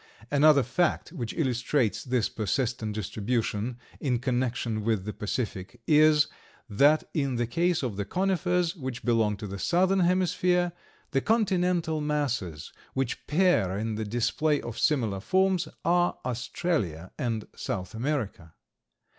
[0.31, 6.25] Another fact which illustrates this persistent distribution in connection with the Pacific is
[6.67, 10.71] that in the case of the Conifers which belong to the southern hemisphere,
[11.11, 17.93] the continental masses which pair in the display of similar forms are Australia and South
[17.93, 18.55] America.